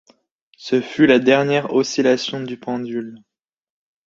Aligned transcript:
Ce 0.57 0.81
fut 0.81 1.05
la 1.05 1.19
dernière 1.19 1.73
oscillation 1.75 2.39
du 2.41 2.57
pendule. 2.57 3.19